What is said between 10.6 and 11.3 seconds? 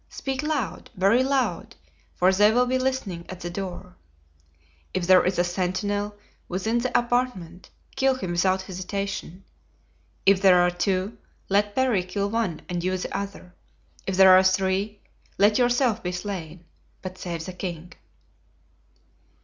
two,